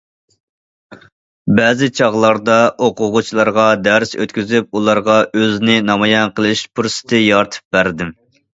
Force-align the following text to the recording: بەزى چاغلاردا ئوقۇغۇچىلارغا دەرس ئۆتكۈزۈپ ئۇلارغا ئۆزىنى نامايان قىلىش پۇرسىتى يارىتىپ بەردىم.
بەزى 1.59 1.89
چاغلاردا 1.99 2.55
ئوقۇغۇچىلارغا 2.87 3.67
دەرس 3.89 4.17
ئۆتكۈزۈپ 4.19 4.81
ئۇلارغا 4.81 5.21
ئۆزىنى 5.29 5.79
نامايان 5.93 6.37
قىلىش 6.41 6.67
پۇرسىتى 6.77 7.25
يارىتىپ 7.29 7.73
بەردىم. 7.81 8.15